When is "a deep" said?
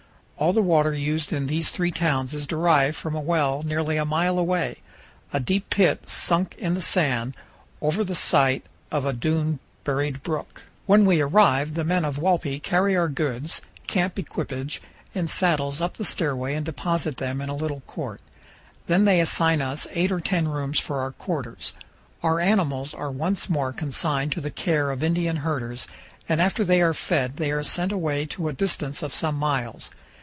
5.31-5.69